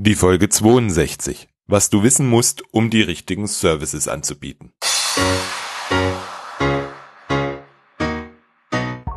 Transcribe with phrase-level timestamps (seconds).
[0.00, 1.48] Die Folge 62.
[1.66, 4.72] Was du wissen musst, um die richtigen Services anzubieten.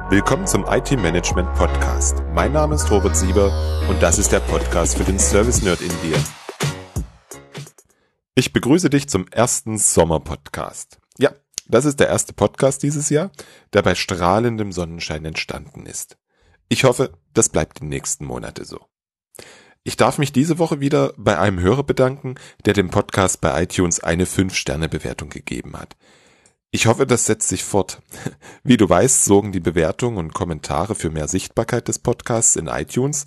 [0.10, 2.24] Willkommen zum IT Management Podcast.
[2.34, 5.92] Mein Name ist Robert Sieber und das ist der Podcast für den Service Nerd in
[6.02, 6.18] dir.
[8.34, 10.98] Ich begrüße dich zum ersten Sommerpodcast.
[11.20, 11.36] Ja,
[11.68, 13.30] das ist der erste Podcast dieses Jahr,
[13.74, 16.18] der bei strahlendem Sonnenschein entstanden ist.
[16.70, 18.91] Ich hoffe, das bleibt die nächsten Monate so.
[19.84, 22.36] Ich darf mich diese Woche wieder bei einem Hörer bedanken,
[22.66, 25.96] der dem Podcast bei iTunes eine 5-Sterne-Bewertung gegeben hat.
[26.70, 28.02] Ich hoffe, das setzt sich fort.
[28.64, 33.26] Wie du weißt, sorgen die Bewertungen und Kommentare für mehr Sichtbarkeit des Podcasts in iTunes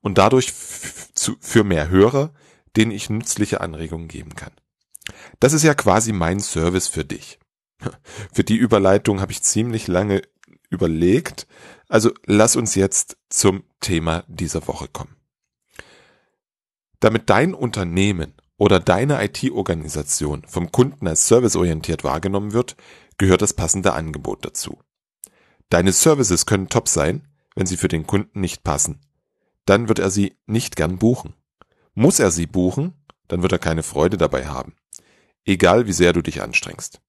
[0.00, 2.32] und dadurch für mehr Hörer,
[2.76, 4.52] denen ich nützliche Anregungen geben kann.
[5.40, 7.38] Das ist ja quasi mein Service für dich.
[8.32, 10.22] Für die Überleitung habe ich ziemlich lange
[10.70, 11.46] überlegt,
[11.88, 15.15] also lass uns jetzt zum Thema dieser Woche kommen.
[17.00, 22.76] Damit dein Unternehmen oder deine IT-Organisation vom Kunden als serviceorientiert wahrgenommen wird,
[23.18, 24.78] gehört das passende Angebot dazu.
[25.68, 29.00] Deine Services können top sein, wenn sie für den Kunden nicht passen.
[29.64, 31.34] Dann wird er sie nicht gern buchen.
[31.94, 32.94] Muss er sie buchen,
[33.28, 34.74] dann wird er keine Freude dabei haben.
[35.44, 37.00] Egal wie sehr du dich anstrengst.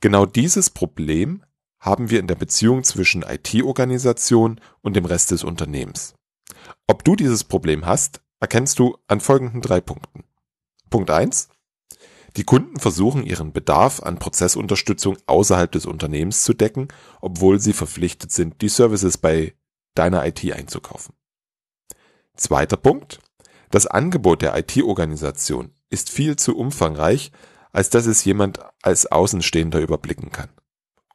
[0.00, 1.44] Genau dieses Problem
[1.78, 6.14] haben wir in der Beziehung zwischen IT-Organisation und dem Rest des Unternehmens.
[6.86, 10.24] Ob du dieses Problem hast, erkennst du an folgenden drei Punkten.
[10.88, 11.48] Punkt eins:
[12.36, 16.88] Die Kunden versuchen ihren Bedarf an Prozessunterstützung außerhalb des Unternehmens zu decken,
[17.20, 19.54] obwohl sie verpflichtet sind, die Services bei
[19.94, 21.14] deiner IT einzukaufen.
[22.36, 23.20] Zweiter Punkt.
[23.70, 27.30] Das Angebot der IT-Organisation ist viel zu umfangreich,
[27.72, 30.48] als dass es jemand als Außenstehender überblicken kann.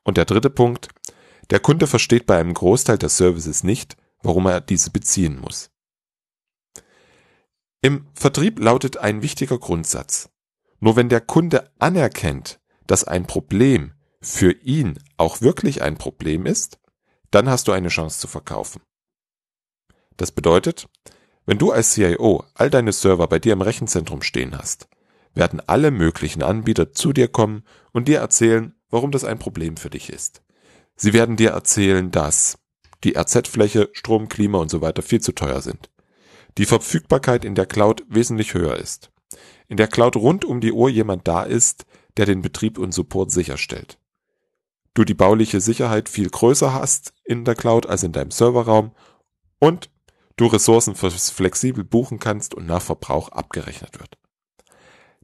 [0.03, 0.87] Und der dritte Punkt,
[1.49, 5.71] der Kunde versteht bei einem Großteil der Services nicht, warum er diese beziehen muss.
[7.86, 10.31] Im Vertrieb lautet ein wichtiger Grundsatz.
[10.80, 16.79] Nur wenn der Kunde anerkennt, dass ein Problem für ihn auch wirklich ein Problem ist,
[17.29, 18.81] dann hast du eine Chance zu verkaufen.
[20.18, 20.90] Das bedeutet,
[21.45, 24.88] wenn du als CIO all deine Server bei dir im Rechenzentrum stehen hast,
[25.35, 29.91] werden alle möglichen Anbieter zu dir kommen und dir erzählen, warum das ein Problem für
[29.91, 30.41] dich ist.
[30.95, 32.57] Sie werden dir erzählen, dass
[33.03, 35.91] die RZ-Fläche, Strom, Klima und so weiter viel zu teuer sind.
[36.57, 39.11] Die Verfügbarkeit in der Cloud wesentlich höher ist.
[39.67, 41.85] In der Cloud rund um die Uhr jemand da ist,
[42.17, 43.97] der den Betrieb und Support sicherstellt.
[44.94, 48.91] Du die bauliche Sicherheit viel größer hast in der Cloud als in deinem Serverraum
[49.59, 49.89] und
[50.38, 54.17] du Ressourcen flexibel buchen kannst und nach Verbrauch abgerechnet wird.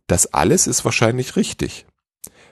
[0.08, 1.86] Das alles ist wahrscheinlich richtig.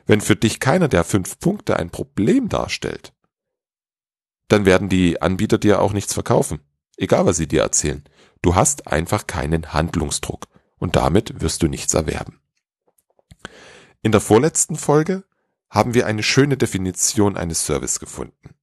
[0.05, 3.13] Wenn für dich keiner der fünf Punkte ein Problem darstellt,
[4.47, 6.61] dann werden die Anbieter dir auch nichts verkaufen,
[6.97, 8.03] egal was sie dir erzählen.
[8.41, 12.39] Du hast einfach keinen Handlungsdruck und damit wirst du nichts erwerben.
[14.01, 15.25] In der vorletzten Folge
[15.69, 18.55] haben wir eine schöne Definition eines Service gefunden.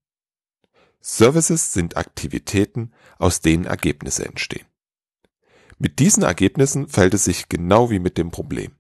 [1.01, 4.67] Services sind Aktivitäten, aus denen Ergebnisse entstehen.
[5.79, 8.73] Mit diesen Ergebnissen fällt es sich genau wie mit dem Problem.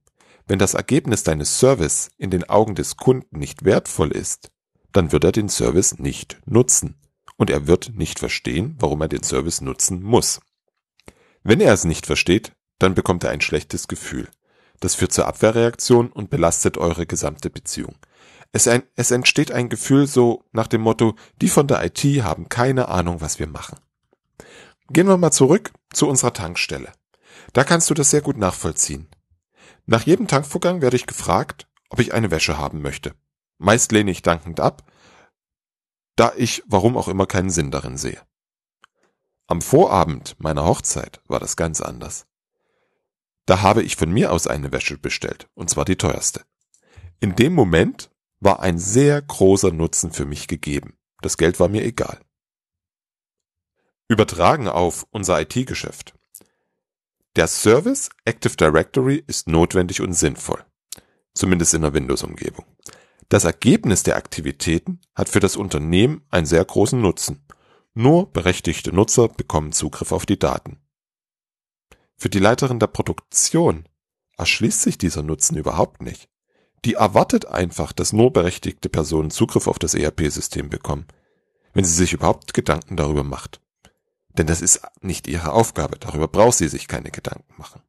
[0.47, 4.51] Wenn das Ergebnis deines Service in den Augen des Kunden nicht wertvoll ist,
[4.93, 6.97] dann wird er den Service nicht nutzen
[7.37, 10.41] und er wird nicht verstehen, warum er den Service nutzen muss.
[11.49, 14.29] Wenn er es nicht versteht, dann bekommt er ein schlechtes Gefühl.
[14.81, 17.95] Das führt zur Abwehrreaktion und belastet eure gesamte Beziehung.
[18.51, 22.49] Es, ein, es entsteht ein Gefühl so nach dem Motto, die von der IT haben
[22.49, 23.79] keine Ahnung, was wir machen.
[24.89, 26.93] Gehen wir mal zurück zu unserer Tankstelle.
[27.53, 29.07] Da kannst du das sehr gut nachvollziehen.
[29.87, 33.15] Nach jedem Tankvorgang werde ich gefragt, ob ich eine Wäsche haben möchte.
[33.59, 34.83] Meist lehne ich dankend ab,
[36.17, 38.21] da ich warum auch immer keinen Sinn darin sehe.
[39.49, 42.27] Am Vorabend meiner Hochzeit war das ganz anders.
[43.47, 46.43] Da habe ich von mir aus eine Wäsche bestellt, und zwar die teuerste.
[47.21, 50.99] In dem Moment war ein sehr großer Nutzen für mich gegeben.
[51.23, 52.21] Das Geld war mir egal.
[54.09, 56.15] Übertragen auf unser IT-Geschäft.
[57.37, 60.65] Der Service Active Directory ist notwendig und sinnvoll,
[61.35, 62.65] zumindest in der Windows-Umgebung.
[63.29, 67.45] Das Ergebnis der Aktivitäten hat für das Unternehmen einen sehr großen Nutzen.
[67.99, 70.77] Nur berechtigte Nutzer bekommen Zugriff auf die Daten.
[72.19, 73.89] Für die Leiterin der Produktion
[74.37, 76.29] erschließt sich dieser Nutzen überhaupt nicht.
[76.85, 81.07] Die erwartet einfach, dass nur berechtigte Personen Zugriff auf das ERP-System bekommen,
[81.73, 83.63] wenn sie sich überhaupt Gedanken darüber macht.
[84.37, 87.81] Denn das ist nicht ihre Aufgabe, darüber braucht sie sich keine Gedanken machen.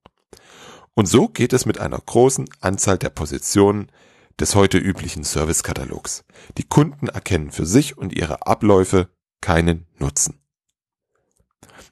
[0.93, 3.91] Und so geht es mit einer großen Anzahl der Positionen
[4.39, 6.23] des heute üblichen Servicekatalogs.
[6.57, 9.09] Die Kunden erkennen für sich und ihre Abläufe
[9.41, 10.39] keinen Nutzen.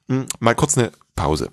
[0.08, 1.52] Hm, mal kurz eine Pause.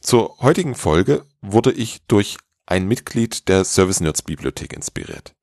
[0.00, 2.36] Zur heutigen Folge wurde ich durch
[2.66, 5.34] ein Mitglied der Service Nerds Bibliothek inspiriert.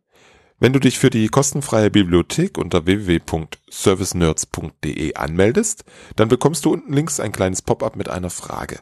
[0.59, 7.19] Wenn du dich für die kostenfreie Bibliothek unter www.servicenerds.de anmeldest, dann bekommst du unten links
[7.19, 8.81] ein kleines Pop-up mit einer Frage.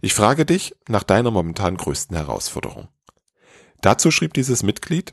[0.00, 2.88] Ich frage dich nach deiner momentan größten Herausforderung.
[3.80, 5.12] Dazu schrieb dieses Mitglied,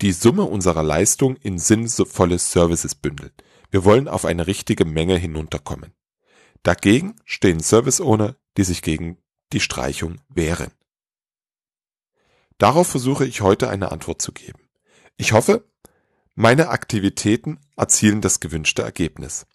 [0.00, 3.30] die Summe unserer Leistung in sinnvolle Services bündeln.
[3.70, 5.92] Wir wollen auf eine richtige Menge hinunterkommen.
[6.62, 9.18] Dagegen stehen Service Owner, die sich gegen
[9.52, 10.70] die Streichung wehren.
[12.58, 14.60] Darauf versuche ich heute eine Antwort zu geben.
[15.16, 15.68] Ich hoffe,
[16.34, 19.46] meine Aktivitäten erzielen das gewünschte Ergebnis.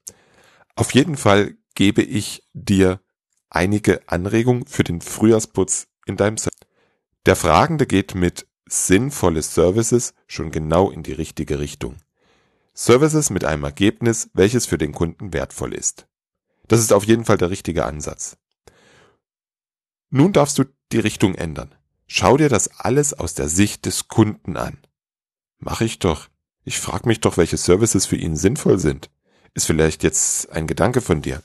[0.75, 3.01] Auf jeden Fall gebe ich dir
[3.49, 6.59] einige Anregungen für den Frühjahrsputz in deinem Service.
[7.25, 11.97] Der Fragende geht mit sinnvolle Services schon genau in die richtige Richtung.
[12.81, 16.07] Services mit einem Ergebnis, welches für den Kunden wertvoll ist.
[16.69, 18.37] Das ist auf jeden Fall der richtige Ansatz.
[20.09, 21.75] Nun darfst du die Richtung ändern.
[22.07, 24.77] Schau dir das alles aus der Sicht des Kunden an.
[25.57, 26.29] Mach ich doch.
[26.63, 29.09] Ich frage mich doch, welche Services für ihn sinnvoll sind.
[29.53, 31.43] Ist vielleicht jetzt ein Gedanke von dir.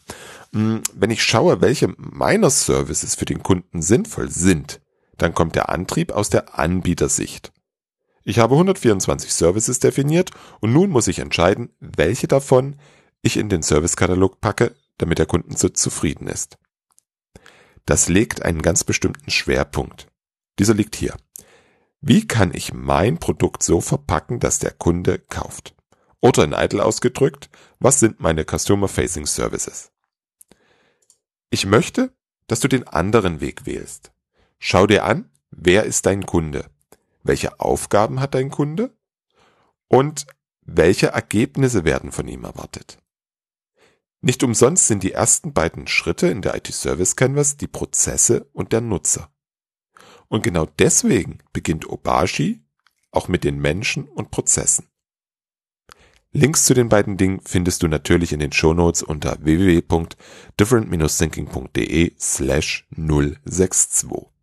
[0.52, 4.80] Hm, wenn ich schaue, welche meiner Services für den Kunden sinnvoll sind,
[5.18, 7.53] dann kommt der Antrieb aus der Anbietersicht.
[8.24, 10.30] Ich habe 124 Services definiert
[10.60, 12.76] und nun muss ich entscheiden, welche davon
[13.20, 16.58] ich in den Servicekatalog packe, damit der Kunde so zufrieden ist.
[17.84, 20.08] Das legt einen ganz bestimmten Schwerpunkt.
[20.58, 21.14] Dieser liegt hier.
[22.00, 25.74] Wie kann ich mein Produkt so verpacken, dass der Kunde kauft?
[26.20, 29.92] Oder in Eitel ausgedrückt, was sind meine Customer-Facing Services?
[31.50, 32.14] Ich möchte,
[32.46, 34.12] dass du den anderen Weg wählst.
[34.58, 36.70] Schau dir an, wer ist dein Kunde?
[37.24, 38.96] Welche Aufgaben hat dein Kunde?
[39.88, 40.26] Und
[40.60, 42.98] welche Ergebnisse werden von ihm erwartet?
[44.20, 48.72] Nicht umsonst sind die ersten beiden Schritte in der IT Service Canvas die Prozesse und
[48.72, 49.30] der Nutzer.
[50.28, 52.62] Und genau deswegen beginnt Obashi
[53.10, 54.88] auch mit den Menschen und Prozessen.
[56.32, 64.33] Links zu den beiden Dingen findest du natürlich in den Shownotes unter www.different-thinking.de slash 062.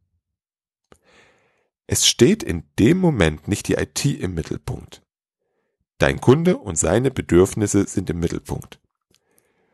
[1.88, 5.01] Es steht in dem Moment nicht die IT im Mittelpunkt.
[5.98, 8.80] Dein Kunde und seine Bedürfnisse sind im Mittelpunkt.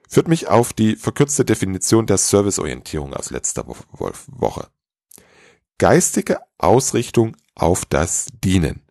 [0.09, 4.67] Führt mich auf die verkürzte Definition der Serviceorientierung aus letzter Woche.
[5.77, 8.81] Geistige Ausrichtung auf das Dienen.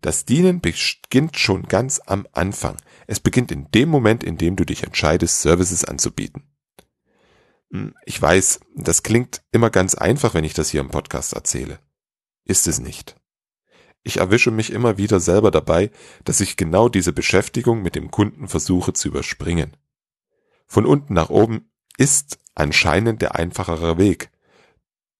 [0.00, 2.76] Das Dienen beginnt schon ganz am Anfang.
[3.06, 6.42] Es beginnt in dem Moment, in dem du dich entscheidest, Services anzubieten.
[7.70, 11.78] Hm, ich weiß, das klingt immer ganz einfach, wenn ich das hier im Podcast erzähle
[12.44, 13.16] ist es nicht.
[14.04, 15.90] Ich erwische mich immer wieder selber dabei,
[16.24, 19.76] dass ich genau diese Beschäftigung mit dem Kunden versuche zu überspringen.
[20.66, 24.30] Von unten nach oben ist anscheinend der einfachere Weg.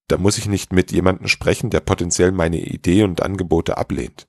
[0.08, 4.26] Da muss ich nicht mit jemandem sprechen, der potenziell meine Idee und Angebote ablehnt.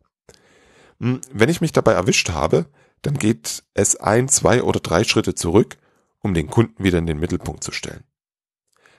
[1.00, 2.68] Hm, wenn ich mich dabei erwischt habe,
[3.02, 5.78] dann geht es ein, zwei oder drei Schritte zurück,
[6.20, 8.04] um den Kunden wieder in den Mittelpunkt zu stellen.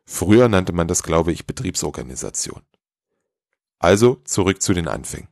[0.05, 2.61] Früher nannte man das, glaube ich, Betriebsorganisation.
[3.79, 5.29] Also zurück zu den Anfängen.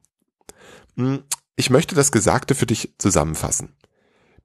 [0.96, 1.22] Hm,
[1.56, 3.75] ich möchte das Gesagte für dich zusammenfassen.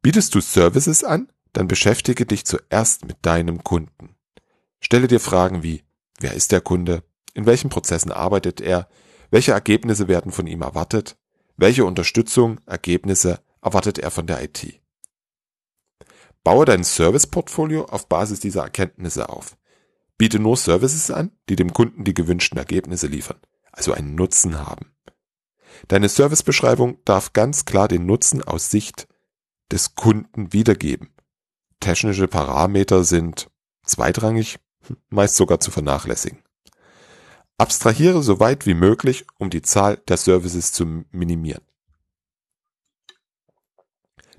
[0.03, 4.17] Bietest du Services an, dann beschäftige dich zuerst mit deinem Kunden.
[4.81, 5.83] Stelle dir Fragen wie,
[6.19, 7.03] wer ist der Kunde?
[7.35, 8.89] In welchen Prozessen arbeitet er?
[9.31, 11.17] Welche Ergebnisse werden von ihm erwartet?
[11.57, 14.81] Welche Unterstützung, Ergebnisse erwartet er von der IT?
[16.43, 19.57] Baue dein Serviceportfolio auf Basis dieser Erkenntnisse auf.
[20.17, 23.39] Biete nur Services an, die dem Kunden die gewünschten Ergebnisse liefern,
[23.73, 24.93] also einen Nutzen haben.
[25.89, 29.07] Deine Servicebeschreibung darf ganz klar den Nutzen aus Sicht
[29.71, 31.11] des Kunden wiedergeben.
[31.81, 33.51] Technische Parameter sind
[33.85, 34.59] zweitrangig,
[35.09, 36.43] meist sogar zu vernachlässigen.
[37.59, 41.63] Abstrahiere so weit wie möglich, um die Zahl der Services zu minimieren.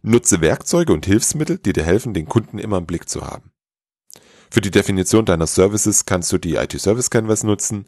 [0.01, 3.51] Nutze Werkzeuge und Hilfsmittel, die dir helfen, den Kunden immer im Blick zu haben.
[4.50, 7.86] Für die Definition deiner Services kannst du die IT Service Canvas nutzen,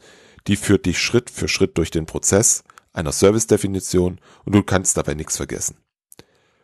[0.48, 5.16] die führt dich Schritt für Schritt durch den Prozess einer Service-Definition und du kannst dabei
[5.16, 5.78] nichts vergessen.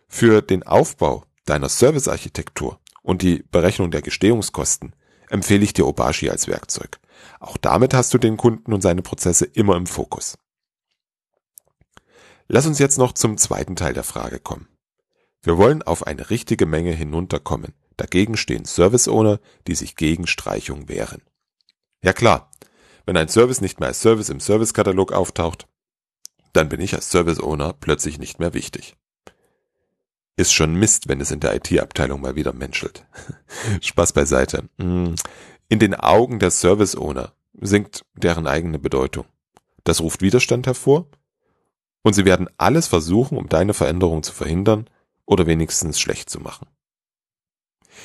[0.07, 4.95] Für den Aufbau deiner Service-Architektur und die Berechnung der Gestehungskosten
[5.29, 6.99] empfehle ich dir Obashi als Werkzeug.
[7.39, 10.37] Auch damit hast du den Kunden und seine Prozesse immer im Fokus.
[12.47, 14.67] Lass uns jetzt noch zum zweiten Teil der Frage kommen.
[15.41, 17.73] Wir wollen auf eine richtige Menge hinunterkommen.
[17.95, 21.21] Dagegen stehen Service Owner, die sich gegen Streichung wehren.
[22.01, 22.49] Ja klar,
[23.05, 25.67] wenn ein Service nicht mehr als Service im Servicekatalog auftaucht,
[26.53, 28.95] dann bin ich als Service Owner plötzlich nicht mehr wichtig.
[30.39, 33.05] Ist schon Mist, wenn es in der IT-Abteilung mal wieder menschelt.
[33.81, 34.69] Spaß beiseite.
[34.77, 35.15] Mm.
[35.67, 39.25] In den Augen der Service Owner sinkt deren eigene Bedeutung.
[39.83, 41.09] Das ruft Widerstand hervor
[42.03, 44.89] und sie werden alles versuchen, um deine Veränderung zu verhindern
[45.25, 46.67] oder wenigstens schlecht zu machen.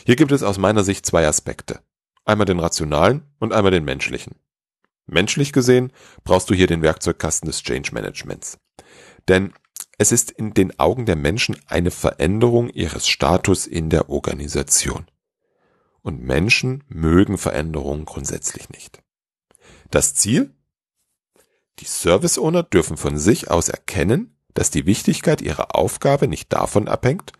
[0.04, 1.82] Hier gibt es aus meiner Sicht zwei Aspekte.
[2.24, 4.34] Einmal den rationalen und einmal den menschlichen.
[5.06, 5.92] Menschlich gesehen
[6.24, 8.58] brauchst du hier den Werkzeugkasten des Change Managements.
[9.28, 9.54] Denn
[9.98, 15.06] es ist in den Augen der Menschen eine Veränderung ihres Status in der Organisation.
[16.02, 19.02] Und Menschen mögen Veränderungen grundsätzlich nicht.
[19.90, 20.54] Das Ziel?
[21.78, 26.88] Die Service Owner dürfen von sich aus erkennen, dass die Wichtigkeit ihrer Aufgabe nicht davon
[26.88, 27.32] abhängt,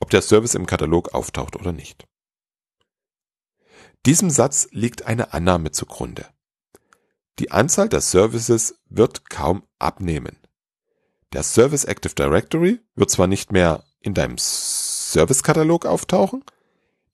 [0.00, 2.06] ob der Service im Katalog auftaucht oder nicht.
[4.06, 6.26] Diesem Satz liegt eine Annahme zugrunde.
[7.38, 10.36] Die Anzahl der Services wird kaum abnehmen.
[11.32, 16.44] Der Service Active Directory wird zwar nicht mehr in deinem Servicekatalog auftauchen,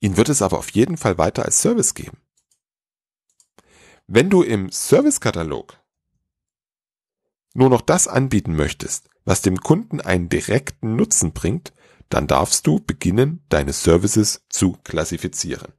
[0.01, 2.19] ihn wird es aber auf jeden Fall weiter als Service geben.
[4.07, 5.79] Wenn du im Servicekatalog
[7.55, 11.73] nur noch das anbieten möchtest, was dem Kunden einen direkten Nutzen bringt,
[12.09, 15.73] dann darfst du beginnen, deine Services zu klassifizieren.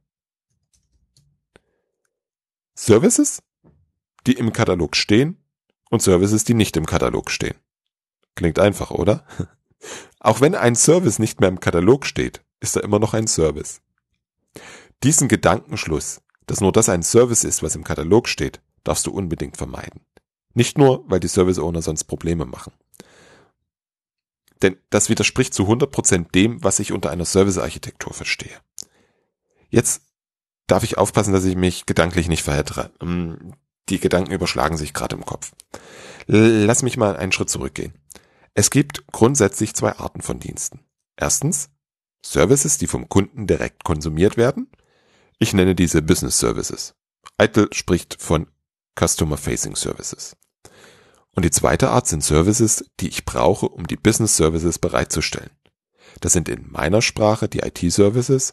[2.74, 3.42] Services,
[4.26, 5.42] die im Katalog stehen
[5.90, 7.56] und Services, die nicht im Katalog stehen.
[8.40, 9.26] Klingt einfach, oder?
[10.18, 13.82] Auch wenn ein Service nicht mehr im Katalog steht, ist er immer noch ein Service.
[15.02, 19.58] Diesen Gedankenschluss, dass nur das ein Service ist, was im Katalog steht, darfst du unbedingt
[19.58, 20.00] vermeiden.
[20.54, 22.72] Nicht nur, weil die Service Owner sonst Probleme machen.
[24.62, 28.56] Denn das widerspricht zu 100% dem, was ich unter einer Servicearchitektur verstehe.
[29.68, 30.00] Jetzt
[30.66, 32.90] darf ich aufpassen, dass ich mich gedanklich nicht verhedere.
[33.02, 33.52] Ähm,
[33.90, 35.52] die Gedanken überschlagen sich gerade im Kopf.
[36.26, 37.99] Lass mich mal einen Schritt zurückgehen.
[38.54, 40.80] Es gibt grundsätzlich zwei Arten von Diensten.
[41.16, 41.70] Erstens
[42.24, 44.70] Services, die vom Kunden direkt konsumiert werden.
[45.38, 46.94] Ich nenne diese Business Services.
[47.38, 48.46] Eitel spricht von
[48.98, 50.36] Customer Facing Services.
[51.34, 55.50] Und die zweite Art sind Services, die ich brauche, um die Business Services bereitzustellen.
[56.20, 58.52] Das sind in meiner Sprache die IT-Services.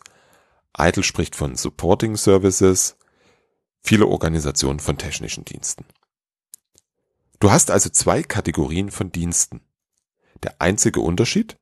[0.73, 2.97] Eitel spricht von Supporting Services,
[3.81, 5.85] viele Organisationen von technischen Diensten.
[7.39, 9.61] Du hast also zwei Kategorien von Diensten.
[10.43, 11.57] Der einzige Unterschied?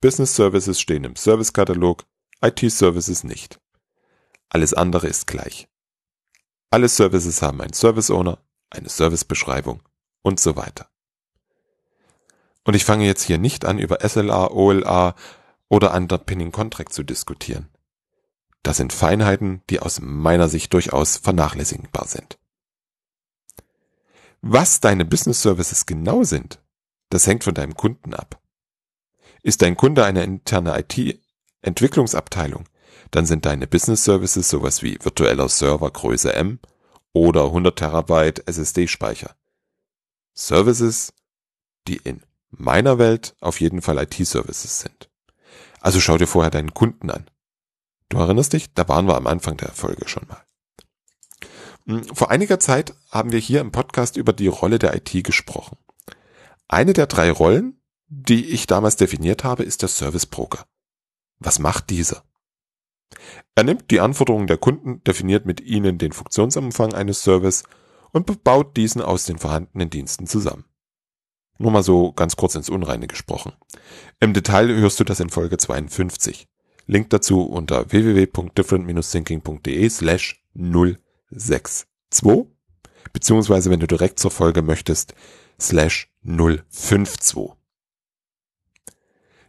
[0.00, 2.04] Business Services stehen im Servicekatalog,
[2.40, 3.58] IT Services nicht.
[4.48, 5.68] Alles andere ist gleich.
[6.70, 8.38] Alle Services haben einen Service Owner,
[8.70, 9.82] eine Servicebeschreibung
[10.22, 10.88] und so weiter.
[12.64, 15.14] Und ich fange jetzt hier nicht an, über SLA, OLA
[15.68, 17.68] oder Underpinning Contract zu diskutieren.
[18.62, 22.38] Das sind Feinheiten, die aus meiner Sicht durchaus vernachlässigbar sind.
[24.42, 26.60] Was deine Business Services genau sind,
[27.10, 28.40] das hängt von deinem Kunden ab.
[29.42, 32.64] Ist dein Kunde eine interne IT-Entwicklungsabteilung,
[33.10, 36.58] dann sind deine Business Services sowas wie virtueller Server Größe M
[37.12, 39.34] oder 100 Terabyte SSD-Speicher.
[40.34, 41.12] Services,
[41.86, 45.10] die in meiner Welt auf jeden Fall IT-Services sind.
[45.80, 47.30] Also schau dir vorher deinen Kunden an.
[48.08, 50.42] Du erinnerst dich, da waren wir am Anfang der Folge schon mal.
[51.86, 55.76] Hm, vor einiger Zeit haben wir hier im Podcast über die Rolle der IT gesprochen.
[56.68, 60.66] Eine der drei Rollen, die ich damals definiert habe, ist der Service Broker.
[61.38, 62.24] Was macht dieser?
[63.54, 67.64] Er nimmt die Anforderungen der Kunden, definiert mit ihnen den Funktionsumfang eines Service
[68.12, 70.66] und baut diesen aus den vorhandenen Diensten zusammen.
[71.58, 73.52] Nur mal so ganz kurz ins Unreine gesprochen.
[74.20, 76.48] Im Detail hörst du das in Folge 52.
[76.86, 81.86] Link dazu unter www.different-thinking.de slash 062
[83.12, 85.14] beziehungsweise wenn du direkt zur Folge möchtest,
[85.60, 87.50] slash 052.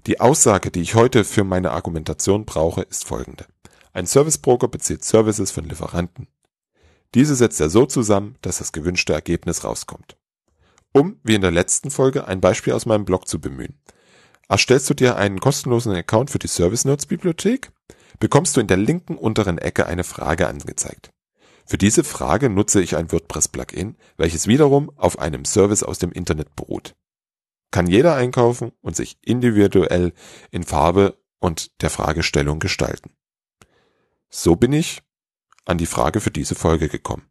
[0.08, 3.46] Die Aussage, die ich heute für meine Argumentation brauche, ist folgende.
[3.92, 6.28] Ein Service Broker bezieht Services von Lieferanten.
[7.16, 10.18] Diese setzt er so zusammen, dass das gewünschte Ergebnis rauskommt.
[10.92, 13.80] Um, wie in der letzten Folge, ein Beispiel aus meinem Blog zu bemühen.
[14.48, 17.72] Erstellst du dir einen kostenlosen Account für die Service Notes Bibliothek,
[18.20, 21.12] bekommst du in der linken unteren Ecke eine Frage angezeigt.
[21.70, 26.56] Für diese Frage nutze ich ein WordPress-Plugin, welches wiederum auf einem Service aus dem Internet
[26.56, 26.96] beruht.
[27.70, 30.14] Kann jeder einkaufen und sich individuell
[30.50, 33.12] in Farbe und der Fragestellung gestalten.
[34.32, 35.04] So bin ich
[35.66, 37.30] an die Frage für diese Folge gekommen.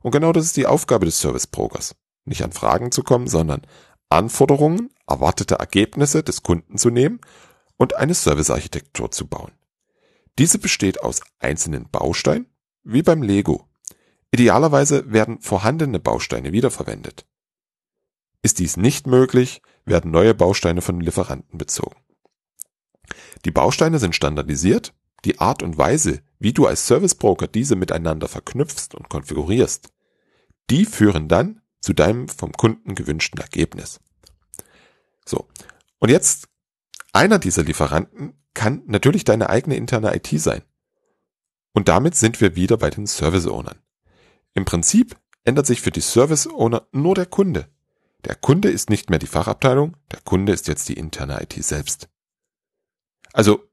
[0.00, 1.94] Und genau das ist die Aufgabe des Service Brokers.
[2.24, 3.62] Nicht an Fragen zu kommen, sondern
[4.08, 7.20] Anforderungen, erwartete Ergebnisse des Kunden zu nehmen
[7.76, 9.52] und eine Servicearchitektur zu bauen.
[10.40, 12.51] Diese besteht aus einzelnen Bausteinen,
[12.84, 13.68] wie beim Lego.
[14.30, 17.26] Idealerweise werden vorhandene Bausteine wiederverwendet.
[18.42, 21.96] Ist dies nicht möglich, werden neue Bausteine von Lieferanten bezogen.
[23.44, 28.28] Die Bausteine sind standardisiert die Art und Weise, wie du als Service Broker diese miteinander
[28.28, 29.92] verknüpfst und konfigurierst,
[30.70, 34.00] die führen dann zu deinem vom Kunden gewünschten Ergebnis.
[35.24, 35.48] So.
[35.98, 36.48] Und jetzt,
[37.12, 40.62] einer dieser Lieferanten kann natürlich deine eigene interne IT sein.
[41.72, 43.78] Und damit sind wir wieder bei den Service Ownern.
[44.54, 47.68] Im Prinzip ändert sich für die Service Owner nur der Kunde.
[48.24, 52.08] Der Kunde ist nicht mehr die Fachabteilung, der Kunde ist jetzt die interne IT selbst.
[53.32, 53.68] Also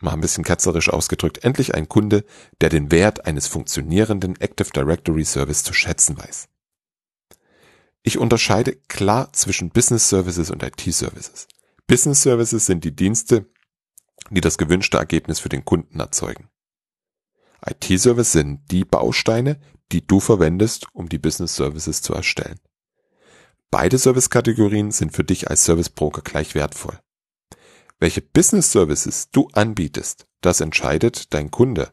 [0.00, 2.24] mal ein bisschen ketzerisch ausgedrückt, endlich ein Kunde,
[2.60, 6.48] der den Wert eines funktionierenden Active Directory Service zu schätzen weiß.
[8.02, 11.48] Ich unterscheide klar zwischen Business Services und IT Services.
[11.86, 13.46] Business Services sind die Dienste,
[14.30, 16.48] die das gewünschte Ergebnis für den Kunden erzeugen.
[17.64, 19.58] IT Services sind die Bausteine,
[19.92, 22.60] die du verwendest, um die Business Services zu erstellen.
[23.70, 26.98] Beide Service-Kategorien sind für dich als Service Broker gleich wertvoll.
[27.98, 31.92] Welche Business Services du anbietest, das entscheidet dein Kunde.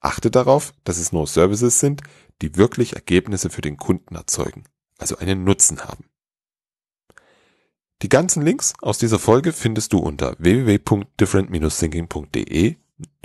[0.00, 2.00] Achte darauf, dass es nur Services sind,
[2.42, 4.64] die wirklich Ergebnisse für den Kunden erzeugen,
[4.98, 6.06] also einen Nutzen haben.
[8.02, 12.76] Die ganzen Links aus dieser Folge findest du unter www.different-thinking.de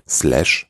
[0.08, 0.70] slash